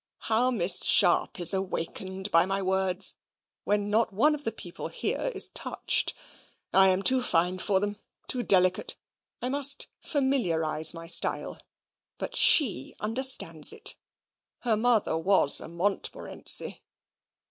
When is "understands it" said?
12.99-13.95